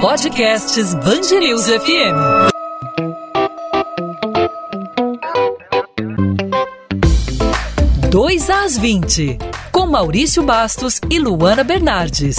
[0.00, 2.16] Podcasts Bangerils FM.
[8.10, 9.36] Dois às 20,
[9.70, 12.38] com Maurício Bastos e Luana Bernardes.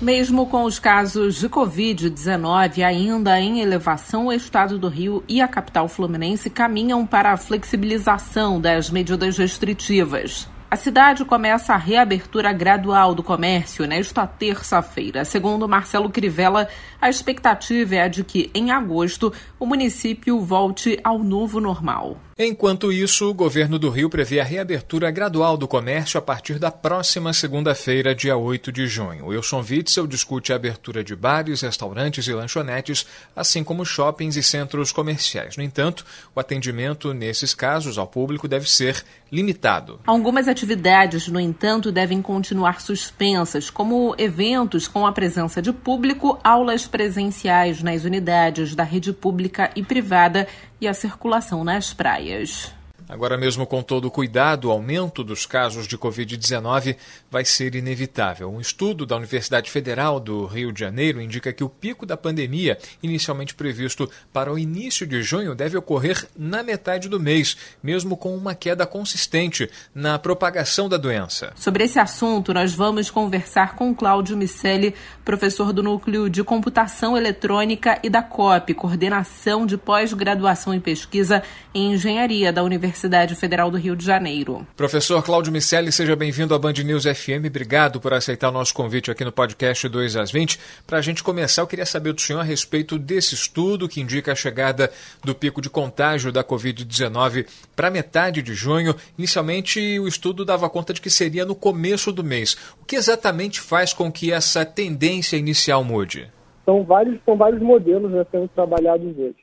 [0.00, 5.46] Mesmo com os casos de Covid-19 ainda em elevação, o estado do Rio e a
[5.46, 10.48] capital fluminense caminham para a flexibilização das medidas restritivas.
[10.72, 15.24] A cidade começa a reabertura gradual do comércio nesta terça-feira.
[15.24, 16.68] Segundo Marcelo Crivella,
[17.00, 22.18] a expectativa é a de que, em agosto, o município volte ao novo normal.
[22.42, 26.70] Enquanto isso, o governo do Rio prevê a reabertura gradual do comércio a partir da
[26.70, 29.26] próxima segunda-feira, dia 8 de junho.
[29.26, 33.04] Wilson Witzel discute a abertura de bares, restaurantes e lanchonetes,
[33.36, 35.58] assim como shoppings e centros comerciais.
[35.58, 36.02] No entanto,
[36.34, 40.00] o atendimento nesses casos ao público deve ser limitado.
[40.06, 46.86] Algumas atividades, no entanto, devem continuar suspensas, como eventos com a presença de público, aulas
[46.86, 50.48] presenciais nas unidades da rede pública e privada
[50.80, 52.29] e a circulação nas praias.
[52.30, 52.72] Beijos.
[53.10, 56.94] Agora mesmo com todo o cuidado, o aumento dos casos de Covid-19
[57.28, 58.48] vai ser inevitável.
[58.48, 62.78] Um estudo da Universidade Federal do Rio de Janeiro indica que o pico da pandemia,
[63.02, 68.32] inicialmente previsto para o início de junho, deve ocorrer na metade do mês, mesmo com
[68.36, 71.52] uma queda consistente na propagação da doença.
[71.56, 74.94] Sobre esse assunto, nós vamos conversar com Cláudio Micelli,
[75.24, 81.42] professor do Núcleo de Computação Eletrônica e da COP, Coordenação de Pós-Graduação e Pesquisa
[81.74, 84.66] em Engenharia da Universidade Universidade Federal do Rio de Janeiro.
[84.76, 87.46] Professor Cláudio Micelli, seja bem-vindo à Band News FM.
[87.46, 90.60] Obrigado por aceitar o nosso convite aqui no podcast 2 às 20.
[90.86, 94.32] Para a gente começar, eu queria saber do senhor a respeito desse estudo que indica
[94.32, 94.90] a chegada
[95.24, 98.94] do pico de contágio da Covid-19 para metade de junho.
[99.16, 102.54] Inicialmente, o estudo dava conta de que seria no começo do mês.
[102.82, 106.30] O que exatamente faz com que essa tendência inicial mude?
[106.66, 109.36] São vários, são vários modelos né, sendo trabalhados hoje.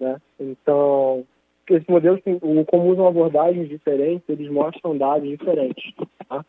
[0.00, 0.16] Né?
[0.40, 1.24] Então,
[1.68, 2.20] esses modelos,
[2.66, 5.92] como usam abordagens diferentes, eles mostram dados diferentes.
[6.28, 6.44] Tá?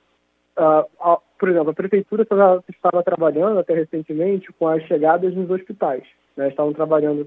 [0.58, 6.04] Uh, por exemplo, a prefeitura estava, estava, trabalhando até recentemente com as chegadas nos hospitais.
[6.36, 6.50] Né?
[6.50, 7.26] Estavam trabalhando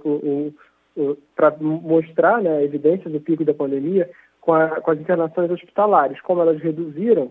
[1.37, 4.11] para mostrar né, a evidência do pico da pandemia
[4.41, 6.21] com, a, com, as internações hospitalares.
[6.23, 7.31] Como elas reduziram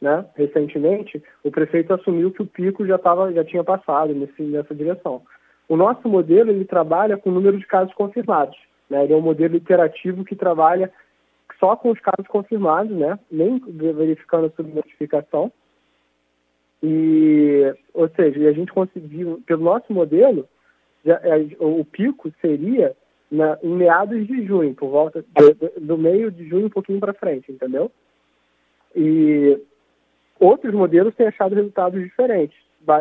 [0.00, 4.74] né, recentemente, o prefeito assumiu que o pico já, tava, já tinha passado nesse, nessa
[4.74, 5.22] direção.
[5.68, 8.56] O nosso modelo ele trabalha com o número de casos confirmados.
[8.88, 9.04] Né?
[9.04, 10.92] Ele é um modelo iterativo que trabalha
[11.58, 13.18] só com os casos confirmados, né?
[13.30, 15.52] nem verificando a subnotificação.
[16.82, 20.48] E, ou seja, a gente conseguiu, pelo nosso modelo,
[21.04, 22.94] já, é, o pico seria
[23.30, 27.12] na, em meados de junho, por volta do, do meio de junho um pouquinho para
[27.12, 27.90] frente, entendeu?
[28.94, 29.60] E
[30.38, 32.56] outros modelos têm achado resultados diferentes,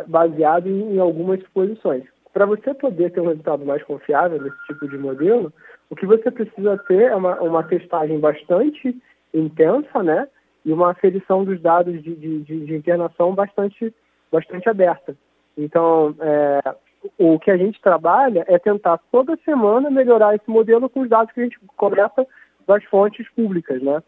[0.07, 2.03] baseados em, em algumas suposições.
[2.37, 5.51] Para você poder ter um resultado mais confiável nesse tipo de modelo,
[5.89, 8.95] o que você precisa ter é uma, uma testagem bastante
[9.33, 10.27] intensa, né?
[10.63, 13.91] E uma aferição dos dados de, de, de internação bastante,
[14.31, 15.17] bastante aberta.
[15.57, 16.75] Então, é,
[17.17, 21.33] o que a gente trabalha é tentar toda semana melhorar esse modelo com os dados
[21.33, 22.23] que a gente coleta
[22.67, 24.03] das fontes públicas, né?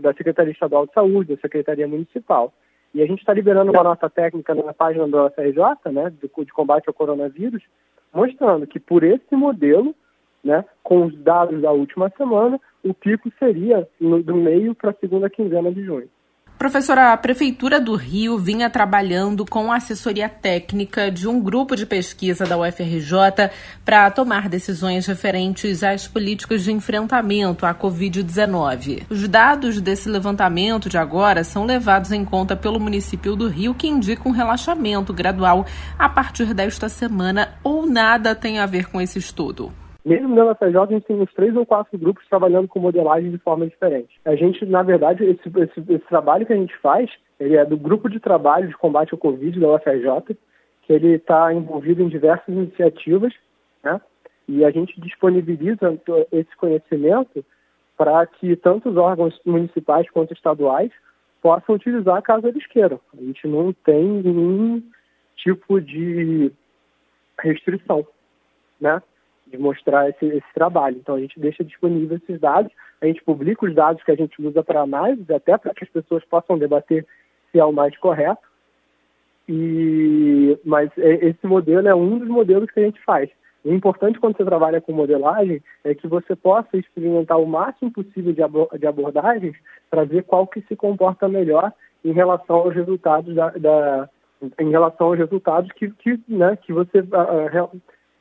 [0.00, 2.54] Da Secretaria Estadual de Saúde, da Secretaria Municipal.
[2.96, 6.52] E a gente está liberando uma nota técnica na página do FRJ, né, de, de
[6.52, 7.62] combate ao coronavírus,
[8.12, 9.94] mostrando que por esse modelo
[10.46, 10.64] né?
[10.82, 15.28] Com os dados da última semana, o pico seria no, do meio para a segunda
[15.28, 16.08] quinzena de junho.
[16.58, 21.84] Professora, a Prefeitura do Rio vinha trabalhando com a assessoria técnica de um grupo de
[21.84, 23.50] pesquisa da UFRJ
[23.84, 29.02] para tomar decisões referentes às políticas de enfrentamento à Covid-19.
[29.10, 33.86] Os dados desse levantamento de agora são levados em conta pelo município do Rio, que
[33.86, 35.66] indica um relaxamento gradual
[35.98, 39.70] a partir desta semana, ou nada tem a ver com esse estudo.
[40.06, 43.38] Mesmo na FJ, a gente tem uns três ou quatro grupos trabalhando com modelagem de
[43.38, 44.20] forma diferente.
[44.24, 47.10] A gente, na verdade, esse, esse, esse trabalho que a gente faz,
[47.40, 50.36] ele é do grupo de trabalho de combate ao Covid da UFRJ,
[50.82, 53.34] que ele está envolvido em diversas iniciativas,
[53.82, 54.00] né?
[54.46, 55.98] E a gente disponibiliza
[56.30, 57.44] esse conhecimento
[57.96, 60.92] para que tanto os órgãos municipais quanto estaduais
[61.42, 63.00] possam utilizar caso eles queiram.
[63.12, 64.80] A gente não tem nenhum
[65.34, 66.52] tipo de
[67.40, 68.06] restrição,
[68.80, 69.02] né?
[69.56, 70.96] De mostrar esse, esse, trabalho.
[70.98, 72.70] Então a gente deixa disponível esses dados,
[73.00, 75.90] a gente publica os dados que a gente usa para análise, até para que as
[75.90, 77.06] pessoas possam debater
[77.50, 78.46] se é o mais correto.
[79.48, 83.30] E mas é, esse modelo é um dos modelos que a gente faz.
[83.64, 88.32] O importante quando você trabalha com modelagem é que você possa experimentar o máximo possível
[88.32, 89.56] de abordagens
[89.90, 91.72] para ver qual que se comporta melhor
[92.04, 94.08] em relação aos resultados da, da,
[94.60, 96.98] em relação aos resultados que, que, né, que você.
[97.12, 97.68] A,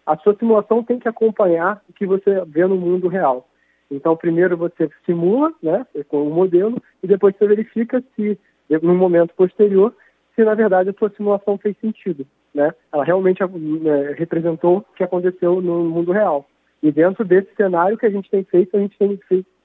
[0.06, 3.48] a, sua simulação tem que acompanhar o que você vê no mundo real.
[3.90, 8.38] Então, primeiro você simula né, com o modelo e depois você verifica se,
[8.82, 9.94] no momento posterior,
[10.36, 12.26] se na verdade a sua simulação fez sentido.
[12.54, 12.74] Né?
[12.92, 16.48] Ela realmente é, representou o que aconteceu no mundo real.
[16.82, 19.20] E dentro desse cenário que a gente tem feito, a gente tem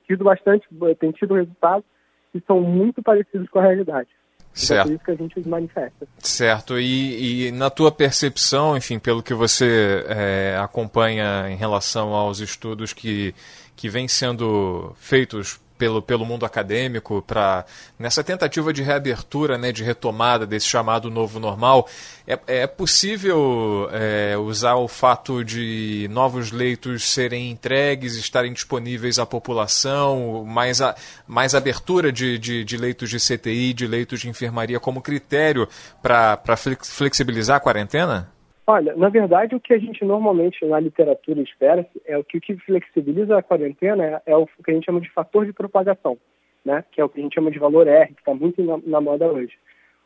[0.06, 0.66] tido bastante,
[0.98, 1.84] tem tido resultados
[2.32, 4.08] que são muito parecidos com a realidade.
[4.52, 4.80] Certo.
[4.80, 6.08] É por isso que a gente manifesta.
[6.18, 6.78] Certo.
[6.78, 12.92] E, e na tua percepção, enfim, pelo que você é, acompanha em relação aos estudos
[12.92, 13.34] que,
[13.76, 17.64] que vêm sendo feitos pelo, pelo mundo acadêmico para
[17.98, 21.88] nessa tentativa de reabertura, né, de retomada desse chamado novo normal,
[22.26, 29.24] é, é possível é, usar o fato de novos leitos serem entregues, estarem disponíveis à
[29.24, 30.94] população, mais, a,
[31.26, 35.66] mais abertura de, de, de leitos de CTI, de leitos de enfermaria como critério
[36.02, 38.30] para flexibilizar a quarentena?
[38.72, 42.40] Olha, na verdade, o que a gente normalmente na literatura espera é o que, o
[42.40, 46.16] que flexibiliza a quarentena é, é, o que a gente chama de fator de propagação,
[46.64, 46.84] né?
[46.92, 49.00] que é o que a gente chama de valor R, que está muito na, na,
[49.00, 49.58] moda hoje.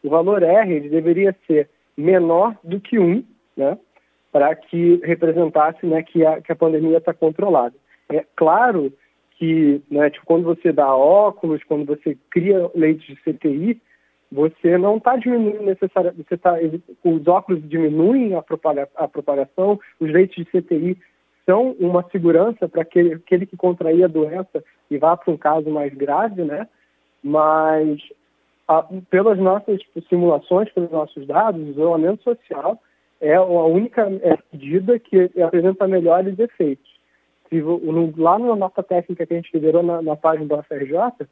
[0.03, 3.23] O valor R ele deveria ser menor do que 1,
[3.55, 3.79] né?
[4.33, 7.75] para que representasse né, que, a, que a pandemia está controlada.
[8.09, 8.91] É claro
[9.33, 13.79] que né, tipo, quando você dá óculos, quando você cria leitos de CTI,
[14.35, 16.57] você não está diminuindo necessariamente, você tá,
[17.05, 20.99] os óculos diminuem a, propaga, a propagação, os leitos de CTI
[21.47, 25.71] são uma segurança para aquele, aquele que contrair a doença e vá para um caso
[25.71, 26.67] mais grave, né?
[27.23, 28.01] Mas
[28.67, 32.83] a, pelas nossas simulações, pelos nossos dados, o isolamento social
[33.21, 36.91] é a única é, medida que apresenta melhores efeitos.
[37.49, 41.25] Se, no, lá na nossa técnica que a gente liberou na, na página do FRJ,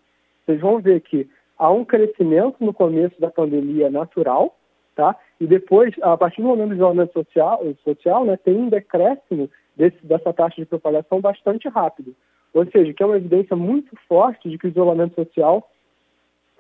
[0.47, 1.29] vocês vão ver que
[1.63, 4.57] há um crescimento no começo da pandemia natural,
[4.97, 5.15] tá?
[5.41, 10.05] E depois, a partir do momento do isolamento social, social né, tem um decréscimo desse,
[10.05, 12.17] dessa taxa de propagação bastante rápido.
[12.53, 15.71] Ou seja, que é uma evidência muito forte de que o isolamento social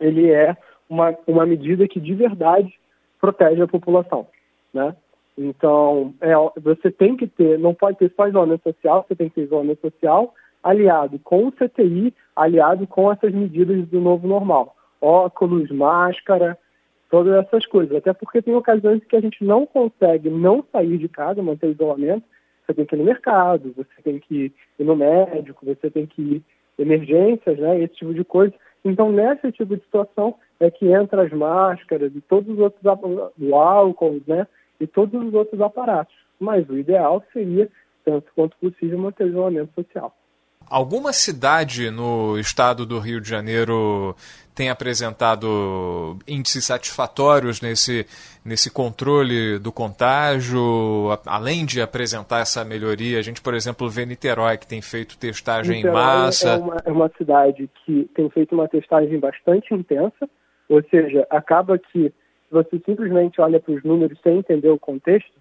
[0.00, 0.56] ele é
[0.88, 2.72] uma, uma medida que de verdade
[3.20, 4.28] protege a população,
[4.72, 4.94] né?
[5.36, 9.34] Então, é, você tem que ter, não pode ter só isolamento social, você tem que
[9.34, 10.32] ter isolamento social
[10.62, 16.56] aliado com o CTI, aliado com essas medidas do novo normal óculos, máscara,
[17.10, 17.94] todas essas coisas.
[17.94, 22.24] Até porque tem ocasiões que a gente não consegue não sair de casa, manter isolamento.
[22.64, 26.22] Você tem que ir no mercado, você tem que ir no médico, você tem que
[26.22, 26.42] ir
[26.78, 28.54] emergências, né, esse tipo de coisa.
[28.84, 32.82] Então, nesse tipo de situação é que entra as máscaras e todos os outros,
[33.38, 34.46] o álcool, né,
[34.80, 36.14] e todos os outros aparatos.
[36.40, 37.68] Mas o ideal seria,
[38.04, 40.14] tanto quanto possível, manter isolamento social.
[40.68, 44.16] Alguma cidade no estado do Rio de Janeiro
[44.54, 48.06] tem apresentado índices satisfatórios nesse,
[48.44, 50.60] nesse controle do contágio,
[51.26, 53.18] além de apresentar essa melhoria?
[53.18, 56.50] A gente, por exemplo, vê Niterói, que tem feito testagem Niterói em massa.
[56.50, 60.28] É uma, é uma cidade que tem feito uma testagem bastante intensa,
[60.68, 62.12] ou seja, acaba que
[62.50, 65.32] você simplesmente olha para os números sem entender o contexto,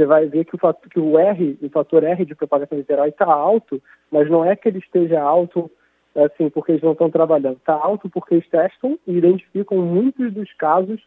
[0.00, 3.10] você vai ver que o, fator, que o R, o fator R de propagação Niterói
[3.10, 5.70] está alto, mas não é que ele esteja alto
[6.14, 7.56] assim, porque eles não estão trabalhando.
[7.56, 11.00] Está alto porque eles testam e identificam muitos dos casos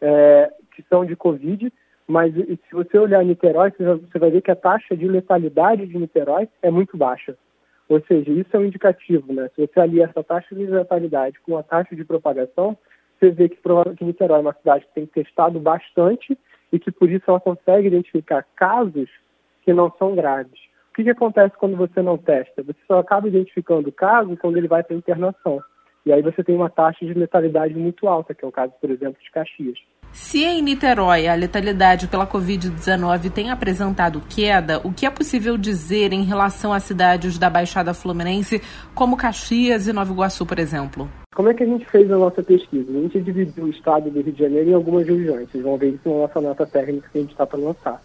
[0.00, 1.72] é, que são de Covid,
[2.06, 6.48] mas se você olhar Niterói, você vai ver que a taxa de letalidade de Niterói
[6.62, 7.36] é muito baixa.
[7.88, 9.48] Ou seja, isso é um indicativo, né?
[9.54, 12.76] Se você alia essa taxa de letalidade com a taxa de propagação,
[13.18, 13.56] você vê que,
[13.96, 16.36] que Niterói é uma cidade que tem testado bastante
[16.72, 19.08] e que por isso ela consegue identificar casos
[19.62, 20.58] que não são graves.
[20.90, 22.62] O que, que acontece quando você não testa?
[22.62, 25.62] Você só acaba identificando o caso quando ele vai para internação.
[26.06, 28.90] E aí você tem uma taxa de letalidade muito alta, que é o caso, por
[28.90, 29.78] exemplo, de Caxias.
[30.16, 36.10] Se em Niterói a letalidade pela Covid-19 tem apresentado queda, o que é possível dizer
[36.10, 38.62] em relação a cidades da Baixada Fluminense,
[38.94, 41.06] como Caxias e Nova Iguaçu, por exemplo?
[41.34, 42.90] Como é que a gente fez a nossa pesquisa?
[42.90, 45.50] A gente dividiu o estado do Rio de Janeiro em algumas regiões.
[45.50, 48.02] Vocês vão ver isso na nossa nota técnica que a gente está para lançar.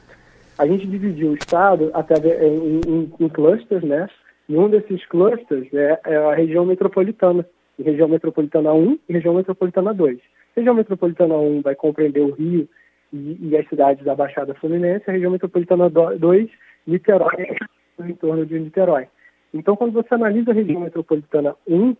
[0.58, 2.16] A gente dividiu o estado até
[2.46, 4.10] em, em, em clusters, né?
[4.50, 7.46] E um desses clusters é, é a região metropolitana
[7.82, 10.20] região metropolitana 1 e região metropolitana 2.
[10.56, 12.68] Região metropolitana 1 vai compreender o Rio
[13.14, 16.50] e, e as cidades da Baixada Fluminense, a região metropolitana 2,
[16.88, 17.56] Niterói,
[17.98, 19.08] no entorno de Niterói.
[19.54, 21.96] Então, quando você analisa a região metropolitana 1,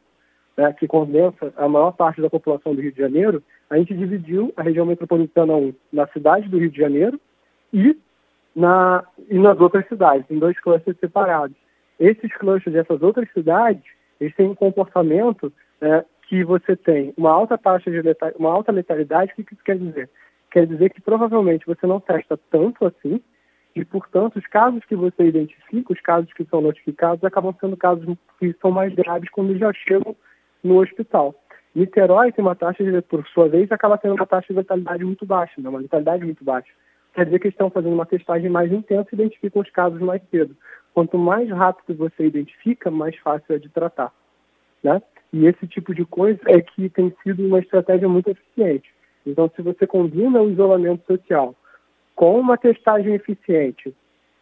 [0.58, 4.54] né, que condensa a maior parte da população do Rio de Janeiro, a gente dividiu
[4.56, 7.20] a região metropolitana 1 na cidade do Rio de Janeiro
[7.74, 7.98] e,
[8.56, 11.56] na, e nas outras cidades, em dois clusters separados.
[12.00, 13.84] Esses clusters dessas outras cidades,
[14.20, 18.02] eles têm um comportamento é, que você tem uma alta taxa de
[18.40, 20.10] uma alta letalidade, o que isso quer dizer?
[20.50, 23.22] quer dizer que provavelmente você não testa tanto assim,
[23.76, 28.06] e, portanto, os casos que você identifica, os casos que são notificados, acabam sendo casos
[28.40, 30.16] que são mais graves quando já chegam
[30.64, 31.36] no hospital.
[31.74, 35.26] Niterói tem uma taxa, de, por sua vez, acaba tendo uma taxa de letalidade muito
[35.26, 35.70] baixa, né?
[35.70, 36.70] uma letalidade muito baixa.
[37.14, 40.56] Quer dizer que estão fazendo uma testagem mais intensa e identificam os casos mais cedo.
[40.94, 44.14] Quanto mais rápido você identifica, mais fácil é de tratar.
[44.84, 45.02] Né?
[45.34, 48.94] E esse tipo de coisa é que tem sido uma estratégia muito eficiente.
[49.26, 51.56] Então, se você combina o isolamento social
[52.16, 53.96] com uma testagem eficiente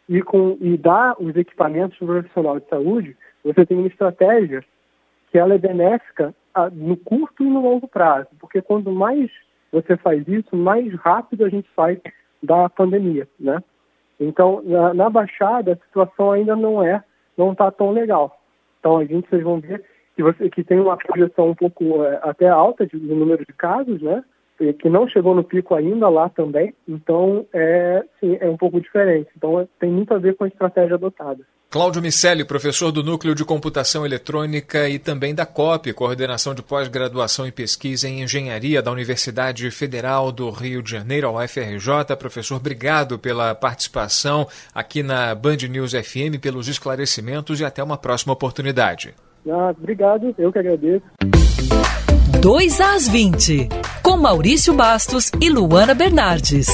[0.08, 4.63] e, com, e dá os equipamentos para o profissional de saúde, você tem uma estratégia
[5.31, 9.29] que ela é benéfica a, no curto e no longo prazo, porque quanto mais
[9.72, 12.01] você faz isso, mais rápido a gente sai
[12.41, 13.62] da pandemia, né?
[14.19, 17.03] Então, na, na Baixada, a situação ainda não é,
[17.38, 18.41] não está tão legal.
[18.79, 19.84] Então, a gente, vocês vão ver
[20.20, 23.54] que, você, que tem uma projeção um pouco é, até alta de, de número de
[23.54, 24.22] casos, né?
[24.78, 29.30] que não chegou no pico ainda lá também, então é, sim, é um pouco diferente.
[29.38, 31.46] Então é, tem muito a ver com a estratégia adotada.
[31.70, 37.48] Cláudio Micelli, professor do Núcleo de Computação Eletrônica e também da COP, Coordenação de Pós-Graduação
[37.48, 42.18] e Pesquisa em Engenharia da Universidade Federal do Rio de Janeiro, a UFRJ.
[42.20, 44.46] Professor, obrigado pela participação
[44.76, 49.16] aqui na Band News FM, pelos esclarecimentos e até uma próxima oportunidade.
[49.48, 51.03] Ah, obrigado, eu que agradeço.
[52.41, 53.69] 2 às 20,
[54.01, 56.67] com Maurício Bastos e Luana Bernardes.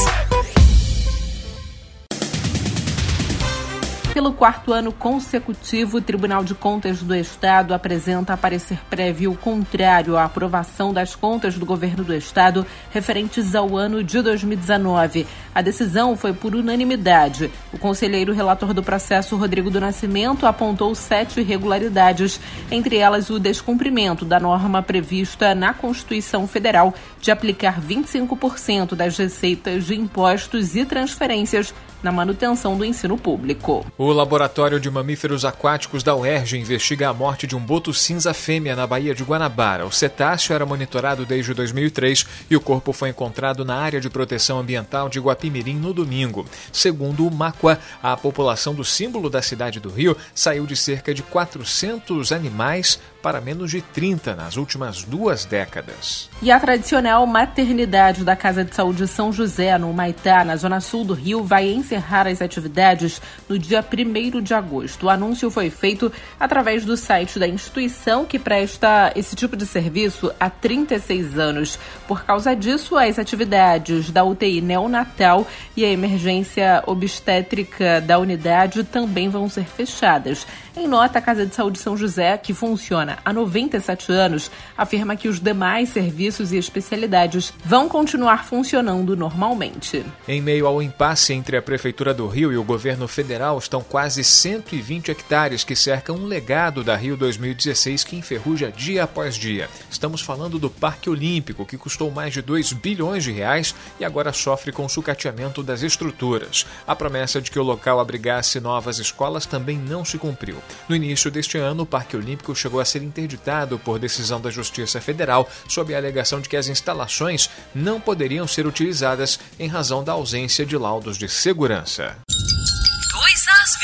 [4.16, 10.24] Pelo quarto ano consecutivo, o Tribunal de Contas do Estado apresenta parecer prévio contrário à
[10.24, 15.28] aprovação das contas do governo do Estado referentes ao ano de 2019.
[15.54, 17.52] A decisão foi por unanimidade.
[17.74, 22.40] O conselheiro relator do processo, Rodrigo do Nascimento, apontou sete irregularidades,
[22.72, 29.84] entre elas o descumprimento da norma prevista na Constituição Federal de aplicar 25% das receitas
[29.84, 31.74] de impostos e transferências
[32.06, 33.84] na manutenção do ensino público.
[33.98, 38.76] O Laboratório de Mamíferos Aquáticos da UERJ investiga a morte de um boto cinza fêmea
[38.76, 39.88] na Baía de Guanabara.
[39.88, 44.60] O cetáceo era monitorado desde 2003 e o corpo foi encontrado na área de proteção
[44.60, 46.46] ambiental de Guapimirim no domingo.
[46.72, 51.24] Segundo o Macua, a população do símbolo da cidade do Rio saiu de cerca de
[51.24, 56.30] 400 animais para menos de 30 nas últimas duas décadas.
[56.44, 61.04] E a tradicional maternidade da Casa de Saúde São José, no Maitá, na zona sul
[61.04, 65.08] do Rio, vai encerrar as atividades no dia 1 de agosto.
[65.08, 70.32] O anúncio foi feito através do site da instituição que presta esse tipo de serviço
[70.40, 71.80] há 36 anos.
[72.08, 79.30] Por causa disso, as atividades da UTI neonatal e a emergência obstétrica da unidade também
[79.30, 80.46] vão ser fechadas.
[80.78, 85.30] Em nota, a Casa de Saúde São José, que funciona há 97 anos, afirma que
[85.30, 90.06] os demais serviços e especialidades vão continuar funcionando normalmente.
[90.28, 94.22] Em meio ao impasse entre a Prefeitura do Rio e o governo federal, estão quase
[94.22, 99.70] 120 hectares que cercam um legado da Rio 2016 que enferruja dia após dia.
[99.90, 104.34] Estamos falando do Parque Olímpico, que custou mais de 2 bilhões de reais e agora
[104.34, 106.66] sofre com o sucateamento das estruturas.
[106.86, 110.65] A promessa de que o local abrigasse novas escolas também não se cumpriu.
[110.88, 115.02] No início deste ano, o Parque Olímpico chegou a ser interditado por decisão da Justiça
[115.02, 120.14] Federal sob a alegação de que as instalações não poderiam ser utilizadas em razão da
[120.14, 122.18] ausência de laudos de segurança.
[122.28, 123.76] 2 às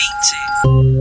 [0.95, 1.00] 20.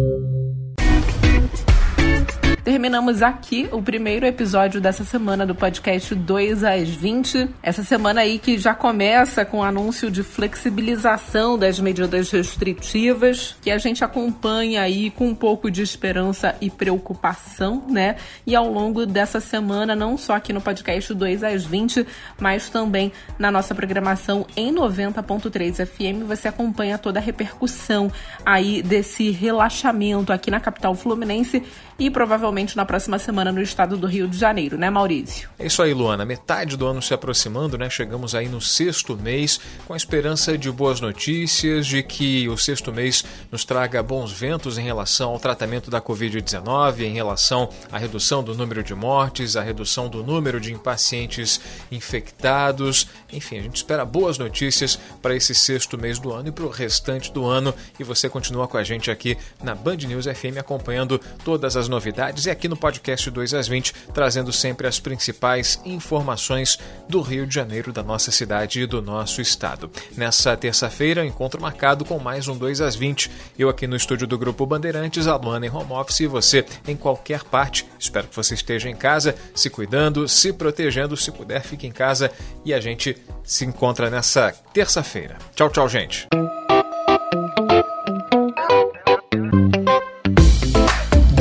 [2.65, 7.49] Terminamos aqui o primeiro episódio dessa semana do podcast 2 às 20.
[7.63, 13.71] Essa semana aí que já começa com o anúncio de flexibilização das medidas restritivas, que
[13.71, 18.17] a gente acompanha aí com um pouco de esperança e preocupação, né?
[18.47, 22.07] E ao longo dessa semana, não só aqui no podcast 2 às 20,
[22.39, 28.13] mas também na nossa programação em 90.3 FM, você acompanha toda a repercussão
[28.45, 31.63] aí desse relaxamento aqui na capital fluminense
[31.99, 35.49] e provavelmente na próxima semana no estado do Rio de Janeiro, né, Maurício?
[35.59, 36.25] É isso aí, Luana.
[36.25, 37.89] Metade do ano se aproximando, né?
[37.89, 42.93] Chegamos aí no sexto mês, com a esperança de boas notícias, de que o sexto
[42.93, 48.43] mês nos traga bons ventos em relação ao tratamento da Covid-19, em relação à redução
[48.43, 53.07] do número de mortes, à redução do número de pacientes infectados.
[53.33, 56.71] Enfim, a gente espera boas notícias para esse sexto mês do ano e para o
[56.71, 57.73] restante do ano.
[57.99, 62.40] E você continua com a gente aqui na Band News FM acompanhando todas as novidades
[62.47, 66.79] E aqui no podcast 2 às 20, trazendo sempre as principais informações
[67.09, 69.91] do Rio de Janeiro, da nossa cidade e do nosso estado.
[70.17, 73.31] Nessa terça-feira, encontro marcado com mais um 2 às 20.
[73.59, 76.97] Eu aqui no estúdio do Grupo Bandeirantes, a Luana em home office e você em
[76.97, 77.87] qualquer parte.
[77.99, 81.17] Espero que você esteja em casa, se cuidando, se protegendo.
[81.17, 82.31] Se puder, fique em casa
[82.65, 85.37] e a gente se encontra nessa terça-feira.
[85.55, 86.40] Tchau, tchau, gente.